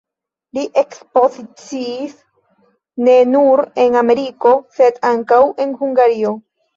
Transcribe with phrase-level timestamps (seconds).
[0.57, 2.15] Li ekspoziciis
[3.07, 6.33] ne nur en Ameriko, sed ankaŭ en Hungario.